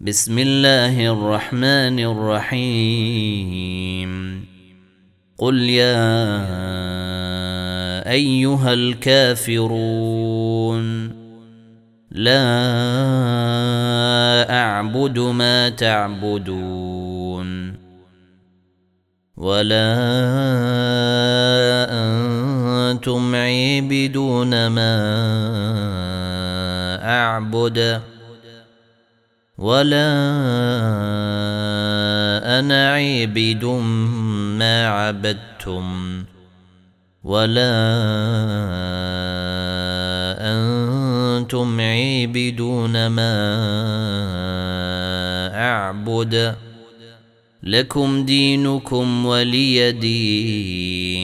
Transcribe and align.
بسم 0.00 0.38
الله 0.38 1.12
الرحمن 1.12 2.00
الرحيم. 2.00 4.12
قل 5.38 5.56
يا 5.56 5.96
أيها 8.10 8.72
الكافرون 8.72 10.84
لا 12.12 12.44
أعبد 14.52 15.18
ما 15.18 15.68
تعبدون 15.68 17.74
ولا 19.36 19.96
أنتم 22.92 23.34
عيبدون 23.34 24.66
ما 24.66 24.96
أعبد. 27.02 28.02
ولا 29.58 30.08
أنا 32.58 32.92
عبد 32.92 33.64
ما 34.58 34.88
عبدتم 34.88 36.24
ولا 37.24 37.72
أنتم 40.40 41.80
عبدون 41.80 43.06
ما 43.06 43.36
اعبد 45.54 46.54
لكم 47.62 48.24
دينكم 48.24 49.26
ولي 49.26 49.92
دين 49.92 51.15